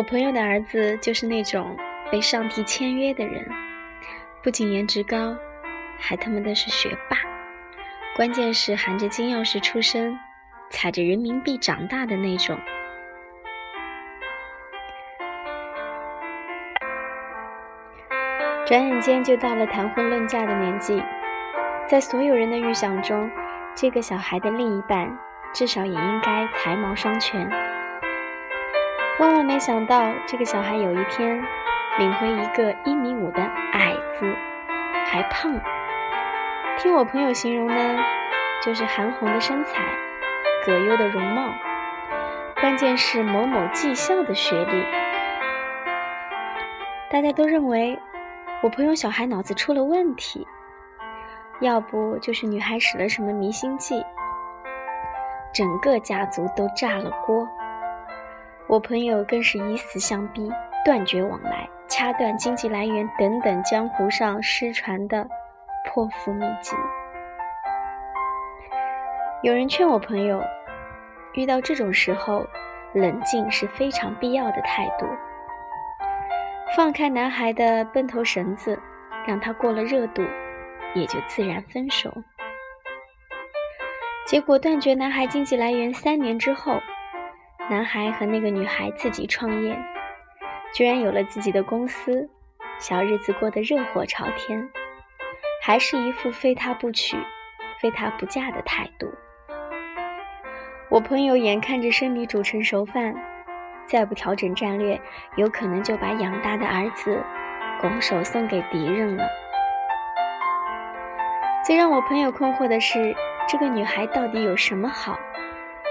[0.00, 1.76] 我朋友的儿子就是那种
[2.10, 3.46] 被上帝签约的人，
[4.42, 5.36] 不仅颜值高，
[5.98, 7.18] 还他妈的是学霸，
[8.16, 10.18] 关键是含着金钥匙出生，
[10.70, 12.58] 踩着人民币长大的那种。
[18.64, 21.04] 转眼间就到了谈婚论嫁的年纪，
[21.86, 23.30] 在所有人的预想中，
[23.74, 25.14] 这个小孩的另一半
[25.52, 27.69] 至少也应该才貌双全。
[29.20, 31.44] 万万没想到，这个小孩有一天
[31.98, 33.42] 领回一个一米五的
[33.74, 34.34] 矮子，
[35.04, 35.52] 还胖。
[36.78, 38.02] 听我朋友形容呢，
[38.64, 39.78] 就是韩红的身材，
[40.64, 41.52] 葛优的容貌，
[42.62, 44.86] 关键是某某技校的学历。
[47.10, 47.98] 大家都认为。
[48.62, 50.46] 我朋友小孩脑子出了问题，
[51.60, 54.04] 要不就是女孩使了什么迷心计，
[55.50, 57.48] 整个家族都炸了锅。
[58.70, 60.48] 我朋友更是以死相逼，
[60.84, 65.28] 断绝往来，掐断经济来源等等江湖上失传的
[65.84, 66.76] 破釜秘籍。
[69.42, 70.40] 有人劝我朋友，
[71.32, 72.46] 遇到这种时候，
[72.94, 75.06] 冷静是非常必要的态度。
[76.76, 78.78] 放开男孩的奔头绳子，
[79.26, 80.22] 让他过了热度，
[80.94, 82.08] 也就自然分手。
[84.26, 86.78] 结果断绝男孩经济来源三年之后，
[87.70, 89.78] 男孩和那个女孩自己创业，
[90.74, 92.28] 居然有了自己的公司，
[92.80, 94.68] 小日子过得热火朝天，
[95.62, 97.16] 还是一副非他不娶、
[97.78, 99.08] 非他不嫁的态度。
[100.88, 103.14] 我朋友眼看着生米煮成熟饭。
[103.86, 105.00] 再不调整战略，
[105.34, 107.20] 有可能就把养大的儿子
[107.80, 109.24] 拱手送给敌人了。
[111.64, 113.14] 最让我朋友困惑的是，
[113.48, 115.18] 这个女孩到底有什么好，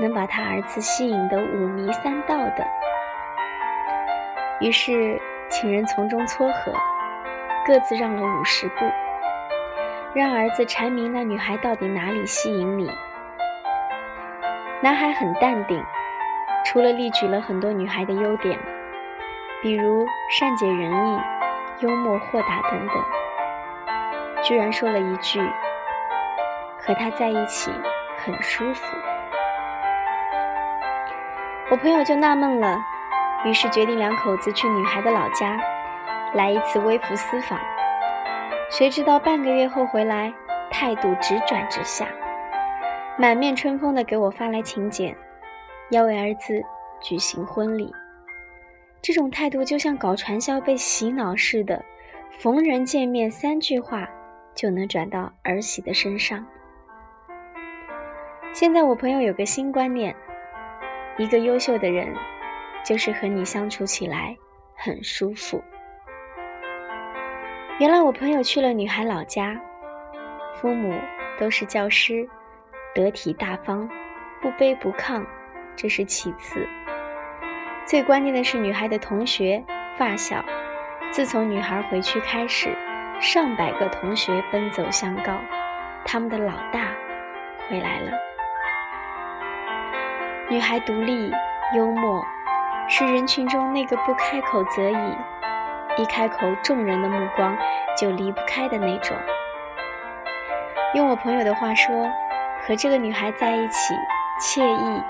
[0.00, 2.66] 能把他儿子吸引得五迷三道的？
[4.60, 6.72] 于是请人从中撮合，
[7.66, 8.84] 各自让了五十步，
[10.14, 12.90] 让儿子阐明那女孩到底哪里吸引你。
[14.80, 15.84] 男孩很淡定。
[16.66, 18.58] 除了例举了很多女孩的优点，
[19.62, 21.20] 比如善解人意、
[21.80, 23.04] 幽默豁达等等，
[24.42, 25.38] 居然说了一句
[26.80, 27.70] ：“和他在一起
[28.16, 28.96] 很舒服。”
[31.74, 32.80] 我朋友就纳闷了，
[33.44, 35.60] 于是决定两口子去女孩的老家
[36.32, 37.58] 来一次微服私访。
[38.70, 40.32] 谁知道半个月后回来，
[40.70, 42.06] 态度直转直下，
[43.18, 45.16] 满面春风的给我发来请柬。
[45.90, 46.62] 要为儿子
[47.00, 47.92] 举行婚礼，
[49.02, 51.84] 这种态度就像搞传销被洗脑似的，
[52.38, 54.08] 逢人见面三句话
[54.54, 56.46] 就能转到儿媳的身上。
[58.52, 60.14] 现在我朋友有个新观念，
[61.16, 62.12] 一个优秀的人
[62.84, 64.36] 就是和你相处起来
[64.74, 65.62] 很舒服。
[67.78, 69.60] 原来我朋友去了女孩老家，
[70.60, 70.92] 父母
[71.38, 72.28] 都是教师，
[72.94, 73.88] 得体大方，
[74.40, 75.24] 不卑不亢。
[75.76, 76.68] 这是其次，
[77.84, 79.64] 最关键的是女孩的同学
[79.96, 80.44] 发小。
[81.10, 82.68] 自从女孩回去开始，
[83.20, 85.40] 上百个同学奔走相告，
[86.04, 86.92] 他们的老大
[87.68, 88.23] 回来了。
[90.50, 91.32] 女孩独立
[91.74, 92.24] 幽默，
[92.88, 95.16] 是人群中那个不开口则已，
[95.96, 97.56] 一开口众人的目光
[97.96, 99.16] 就离不开的那种。
[100.94, 102.08] 用我朋友的话说，
[102.66, 103.94] 和这个女孩在一起
[104.40, 105.02] 惬意。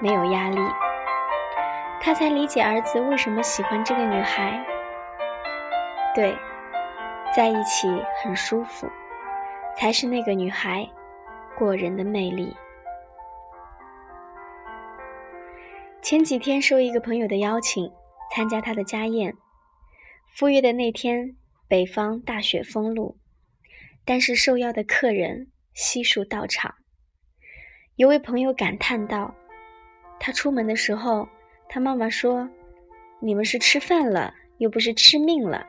[0.00, 0.58] 没有压力，
[2.00, 4.60] 他才理解儿子为什么喜欢这个女孩。
[6.12, 6.36] 对，
[7.32, 7.88] 在一起
[8.20, 8.90] 很舒服，
[9.76, 10.88] 才是那个女孩
[11.56, 12.56] 过人的魅力。
[16.02, 17.88] 前几天受一个朋友的邀请，
[18.34, 19.36] 参加他的家宴。
[20.26, 21.36] 赴约的那天，
[21.68, 23.16] 北方大雪封路，
[24.04, 26.74] 但是受邀的客人悉数到场。
[27.94, 29.32] 有位朋友感叹道。
[30.18, 31.28] 他出门的时候，
[31.68, 32.50] 他妈妈说
[33.22, 35.64] ：“你们是吃饭了，又不是吃命了。”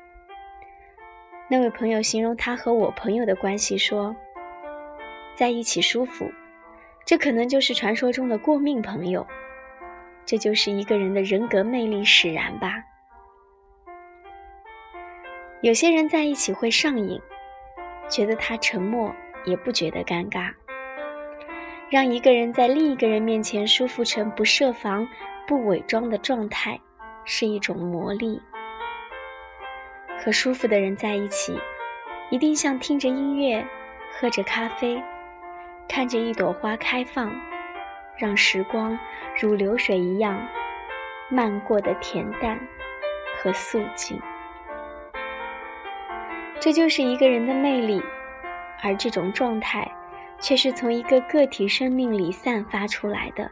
[1.48, 4.16] 那位朋友形容他和我朋友的关系说
[5.38, 6.32] ：“在一起舒服，
[7.06, 9.26] 这可能就是传说中的过命朋友。
[10.26, 12.84] 这就是一个人的人格魅力使然吧。”
[15.62, 17.22] 有些人在一起会上瘾，
[18.10, 19.16] 觉得他沉默
[19.46, 20.52] 也不觉得尴尬。
[21.90, 25.08] 让一个人在另一个人面前舒服成不设防、
[25.48, 26.80] 不伪装的状态，
[27.24, 28.42] 是一种魔力。
[30.20, 31.58] 和舒服的人在一起，
[32.30, 33.66] 一定像听着音乐、
[34.12, 35.02] 喝着咖啡、
[35.88, 37.30] 看着一朵花开放，
[38.18, 38.98] 让时光
[39.42, 40.40] 如流水一样
[41.30, 42.60] 漫过的恬淡
[43.38, 44.22] 和素净。
[46.60, 48.02] 这就是一个人的魅力，
[48.82, 49.92] 而这种状态，
[50.40, 53.52] 却是从一个个体生命里散发出来的，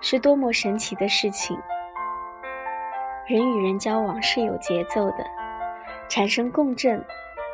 [0.00, 1.58] 是多么神奇的事情！
[3.26, 5.26] 人与人交往是有节奏的，
[6.08, 7.04] 产生共振，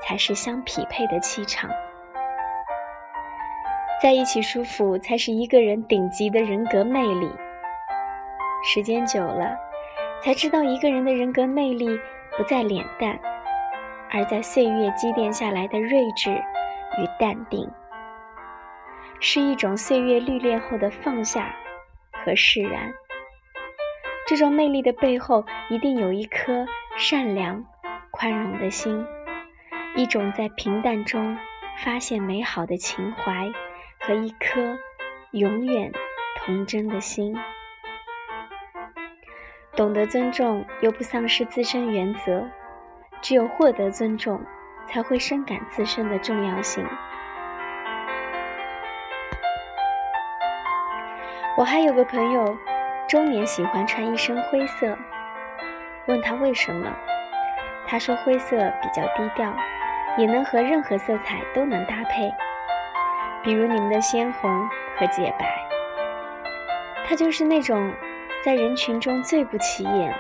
[0.02, 1.70] 才是相匹配的气场。
[4.00, 7.30] 在一起舒服，才是一个人顶级的人格魅力。
[8.64, 9.54] 时间久了，
[10.22, 11.86] 才知道一个人的人格魅力
[12.34, 13.20] 不在脸蛋。
[14.10, 17.70] 而在岁月积淀下来的睿智与淡定，
[19.20, 21.54] 是一种岁月历练后的放下
[22.24, 22.90] 和释然。
[24.26, 26.66] 这种魅力的背后，一定有一颗
[26.96, 27.62] 善良、
[28.10, 29.04] 宽容的心，
[29.94, 31.36] 一种在平淡中
[31.84, 33.52] 发现美好的情怀
[34.00, 34.78] 和一颗
[35.32, 35.92] 永远
[36.36, 37.36] 童真的心。
[39.76, 42.44] 懂得尊重，又不丧失自身原则。
[43.22, 44.42] 只有获得尊重，
[44.88, 46.82] 才会深感自身的重要性。
[51.58, 52.56] 我还有个朋友，
[53.06, 54.96] 中年喜欢穿一身灰色，
[56.06, 56.90] 问他为什么，
[57.86, 59.54] 他说灰色比较低调，
[60.16, 62.32] 也能和任何色彩都能搭配，
[63.42, 65.46] 比如你们的鲜红和洁白。
[67.06, 67.92] 他就是那种
[68.44, 70.14] 在人群中最不起眼，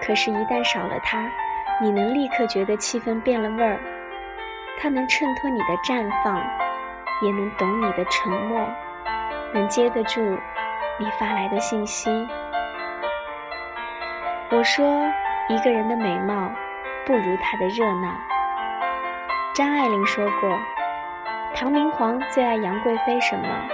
[0.00, 1.30] 可是，一旦少了他。
[1.80, 3.78] 你能立刻觉得气氛变了味儿，
[4.80, 6.36] 它能衬托你的绽放，
[7.22, 8.68] 也能懂你的沉默，
[9.52, 10.20] 能接得住
[10.98, 12.10] 你发来的信息。
[14.50, 15.04] 我说，
[15.48, 16.50] 一个人的美貌
[17.06, 18.12] 不如他的热闹。
[19.54, 20.58] 张爱玲说过，
[21.54, 23.68] 唐明皇最爱杨贵妃什么？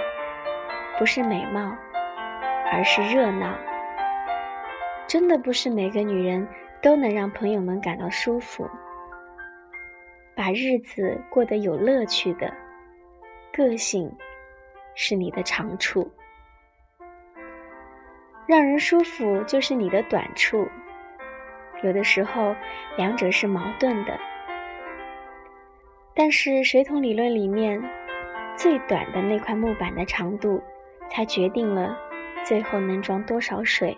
[0.97, 1.75] 不是美貌，
[2.71, 3.55] 而是热闹。
[5.07, 6.47] 真的不是每个女人。
[6.81, 8.69] 都能让朋友们感到舒服，
[10.35, 12.53] 把日子过得有乐趣的
[13.51, 14.15] 个性，
[14.93, 16.07] 是你的长处。
[18.45, 20.67] 让人舒服就是你的短处，
[21.81, 22.55] 有的时候
[22.97, 24.15] 两者是矛盾的。
[26.17, 27.83] 但是水桶理论里面，
[28.55, 30.63] 最短的那块木板的长度，
[31.09, 31.97] 才决定了
[32.45, 33.97] 最后能装多少水。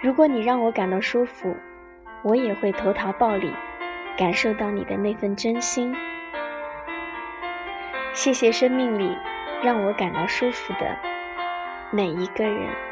[0.00, 1.54] 如果你让我感到舒服，
[2.22, 3.52] 我也会投桃报李，
[4.16, 5.94] 感受到你的那份真心。
[8.14, 9.14] 谢谢生命里
[9.62, 10.96] 让我感到舒服的
[11.90, 12.85] 每一个人。